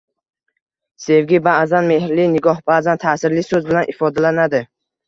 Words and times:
Sevgi 1.03 1.41
ba’zan 1.49 1.91
mehrli 1.93 2.27
nigoh, 2.33 2.65
ba’zan 2.73 3.05
ta’sirli 3.07 3.49
so‘z 3.53 3.71
bilan 3.71 3.97
ifodalanadi. 3.97 4.67